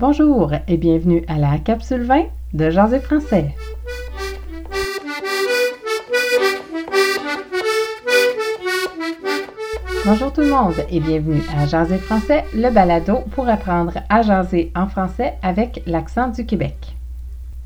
[0.00, 2.22] Bonjour et bienvenue à la capsule 20
[2.54, 3.54] de Jaser français.
[10.06, 14.72] Bonjour tout le monde et bienvenue à Jaser français, le balado pour apprendre à jaser
[14.74, 16.96] en français avec l'accent du Québec.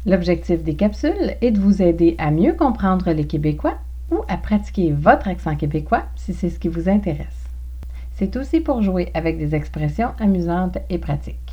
[0.05, 3.79] L'objectif des capsules est de vous aider à mieux comprendre les Québécois
[4.11, 7.45] ou à pratiquer votre accent québécois si c'est ce qui vous intéresse.
[8.17, 11.44] C'est aussi pour jouer avec des expressions amusantes et pratiques.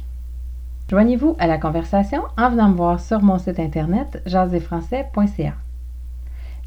[0.92, 5.54] Joignez-vous à la conversation en venant me voir sur mon site internet jaséfrançais.ca.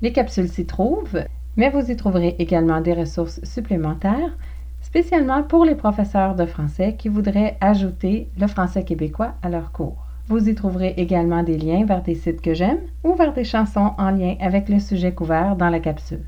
[0.01, 1.25] Les capsules s'y trouvent,
[1.59, 4.35] mais vous y trouverez également des ressources supplémentaires,
[4.81, 10.07] spécialement pour les professeurs de français qui voudraient ajouter le français québécois à leur cours.
[10.29, 13.93] Vous y trouverez également des liens vers des sites que j'aime ou vers des chansons
[13.99, 16.25] en lien avec le sujet couvert dans la capsule.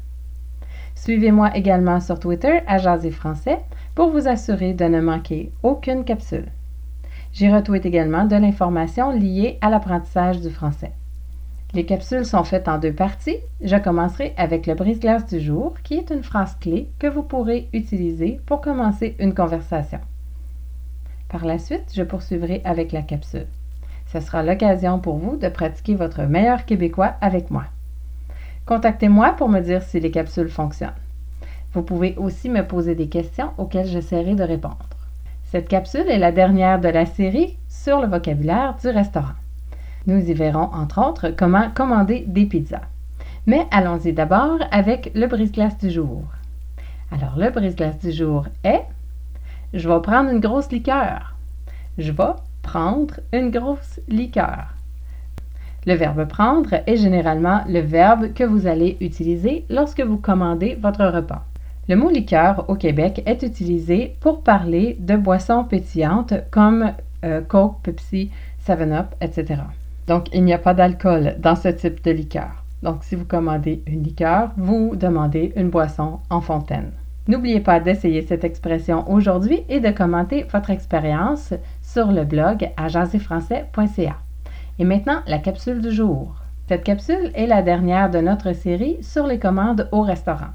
[0.96, 3.60] Suivez-moi également sur Twitter à Jaser Français
[3.94, 6.50] pour vous assurer de ne manquer aucune capsule.
[7.36, 10.92] J'y retweet également de l'information liée à l'apprentissage du français.
[11.74, 13.36] Les capsules sont faites en deux parties.
[13.60, 17.68] Je commencerai avec le brise-glace du jour, qui est une phrase clé que vous pourrez
[17.74, 19.98] utiliser pour commencer une conversation.
[21.28, 23.48] Par la suite, je poursuivrai avec la capsule.
[24.06, 27.64] Ce sera l'occasion pour vous de pratiquer votre meilleur québécois avec moi.
[28.64, 30.94] Contactez-moi pour me dire si les capsules fonctionnent.
[31.74, 34.88] Vous pouvez aussi me poser des questions auxquelles j'essaierai de répondre.
[35.46, 39.36] Cette capsule est la dernière de la série sur le vocabulaire du restaurant.
[40.08, 42.82] Nous y verrons entre autres comment commander des pizzas.
[43.46, 46.24] Mais allons-y d'abord avec le brise-glace du jour.
[47.12, 48.82] Alors le brise-glace du jour est
[49.72, 51.36] Je vais prendre une grosse liqueur.
[51.96, 54.74] Je vais prendre une grosse liqueur.
[55.86, 61.04] Le verbe prendre est généralement le verbe que vous allez utiliser lorsque vous commandez votre
[61.04, 61.45] repas.
[61.88, 66.92] Le mot liqueur au Québec est utilisé pour parler de boissons pétillantes comme
[67.24, 68.32] euh, Coke, Pepsi,
[68.66, 69.62] 7-Up, etc.
[70.08, 72.64] Donc, il n'y a pas d'alcool dans ce type de liqueur.
[72.82, 76.90] Donc, si vous commandez une liqueur, vous demandez une boisson en fontaine.
[77.28, 82.88] N'oubliez pas d'essayer cette expression aujourd'hui et de commenter votre expérience sur le blog à
[82.88, 84.16] jaséfrançais.ca.
[84.80, 86.34] Et maintenant, la capsule du jour.
[86.68, 90.50] Cette capsule est la dernière de notre série sur les commandes au restaurant.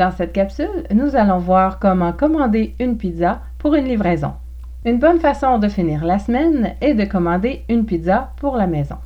[0.00, 4.32] Dans cette capsule, nous allons voir comment commander une pizza pour une livraison.
[4.86, 8.96] Une bonne façon de finir la semaine est de commander une pizza pour la maison.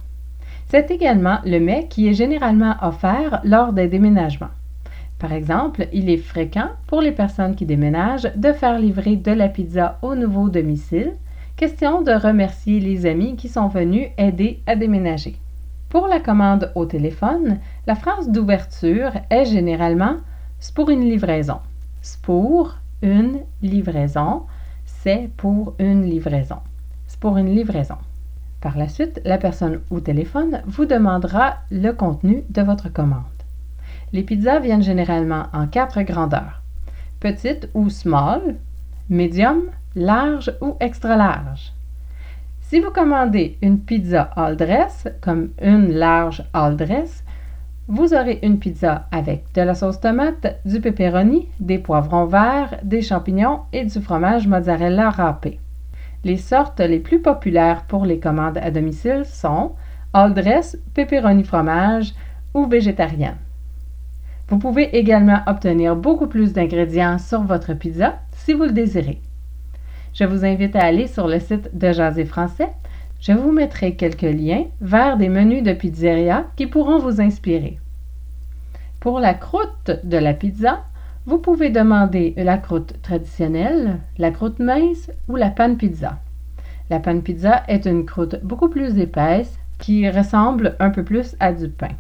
[0.69, 4.54] C'est également le mets qui est généralement offert lors des déménagements.
[5.19, 9.49] Par exemple, il est fréquent pour les personnes qui déménagent de faire livrer de la
[9.49, 11.15] pizza au nouveau domicile,
[11.56, 15.34] question de remercier les amis qui sont venus aider à déménager.
[15.88, 20.19] Pour la commande au téléphone, la phrase d'ouverture est généralement
[20.59, 21.59] c'est pour une livraison.
[22.03, 24.42] C'est pour une livraison.
[24.84, 27.97] C'est pour une livraison.
[28.60, 33.22] Par la suite, la personne au téléphone vous demandera le contenu de votre commande.
[34.12, 36.62] Les pizzas viennent généralement en quatre grandeurs.
[37.21, 38.56] Petite ou small,
[39.10, 39.62] medium,
[39.97, 41.72] large ou extra large.
[42.60, 47.24] Si vous commandez une pizza all dress, comme une large all dress,
[47.87, 53.03] vous aurez une pizza avec de la sauce tomate, du pepperoni, des poivrons verts, des
[53.03, 55.61] champignons et du fromage mozzarella râpé.
[56.25, 59.72] Les sortes les plus populaires pour les commandes à domicile sont
[60.15, 62.15] all dress, pepperoni fromage
[62.55, 63.37] ou végétarienne.
[64.49, 69.21] Vous pouvez également obtenir beaucoup plus d'ingrédients sur votre pizza si vous le désirez.
[70.15, 72.71] Je vous invite à aller sur le site de Jaser Français
[73.27, 77.79] je vous mettrai quelques liens vers des menus de pizzeria qui pourront vous inspirer.
[79.01, 80.85] Pour la croûte de la pizza,
[81.25, 86.19] vous pouvez demander la croûte traditionnelle, la croûte mince ou la pan pizza.
[86.91, 91.55] La pan pizza est une croûte beaucoup plus épaisse qui ressemble un peu plus à
[91.55, 91.93] du pain.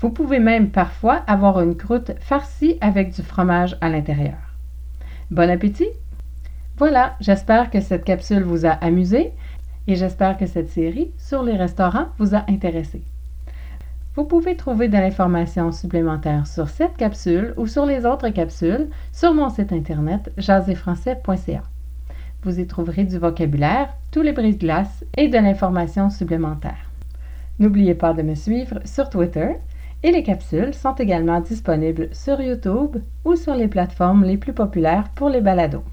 [0.00, 4.38] Vous pouvez même parfois avoir une croûte farcie avec du fromage à l'intérieur.
[5.30, 5.90] Bon appétit!
[6.78, 9.32] Voilà, j'espère que cette capsule vous a amusé
[9.88, 13.02] et j'espère que cette série sur les restaurants vous a intéressé.
[14.14, 19.32] Vous pouvez trouver de l'information supplémentaire sur cette capsule ou sur les autres capsules sur
[19.32, 21.62] mon site internet jaséfrançais.ca.
[22.42, 26.90] Vous y trouverez du vocabulaire, tous les brises-glaces et de l'information supplémentaire.
[27.58, 29.56] N'oubliez pas de me suivre sur Twitter
[30.02, 35.08] et les capsules sont également disponibles sur YouTube ou sur les plateformes les plus populaires
[35.14, 35.84] pour les balados.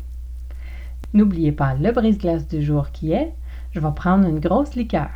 [1.14, 3.34] N'oubliez pas le brise-glace du jour qui est
[3.76, 5.10] je vais prendre une grosse liqueur.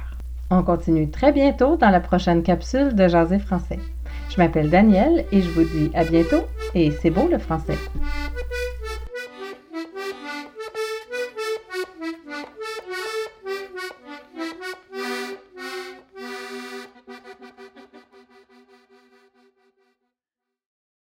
[0.52, 3.80] On continue très bientôt dans la prochaine capsule de Jaser français.
[4.30, 6.44] Je m'appelle Danielle et je vous dis à bientôt
[6.76, 7.78] et c'est beau le français.